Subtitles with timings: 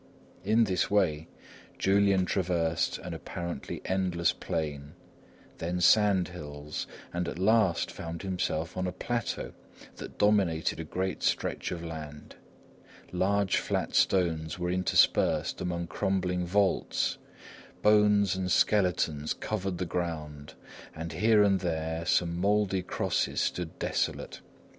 [0.43, 1.27] In this way
[1.77, 4.93] Julian traversed an apparently endless plain,
[5.59, 9.51] then sand hills, and at last found himself on a plateau
[9.97, 12.35] that dominated a great stretch of land.
[13.11, 17.19] Large flat stones were interspersed among crumbling vaults;
[17.83, 20.55] bones and skeletons covered the ground,
[20.95, 24.41] and here and there some mouldy crosses stood desolate.